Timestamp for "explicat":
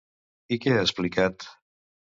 0.87-1.49